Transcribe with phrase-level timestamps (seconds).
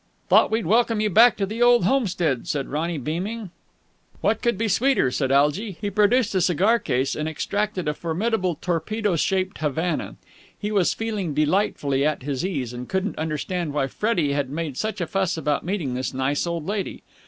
[0.29, 3.51] "Thought we'd welcome you back to the old homestead," said Ronny beaming.
[4.21, 5.77] "What could be sweeter?" said Algy.
[5.79, 10.15] He produced a cigar case, and extracted a formidable torpedo shaped Havana.
[10.57, 15.01] He was feeling delightfully at his ease, and couldn't understand why Freddie had made such
[15.01, 17.03] a fuss about meeting this nice old lady.